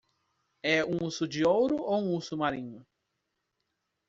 É 0.63 0.83
um 0.83 0.97
urso 1.03 1.27
de 1.27 1.45
ouro 1.45 1.75
ou 1.77 2.01
um 2.01 2.15
urso 2.15 2.35
marinho? 2.35 2.83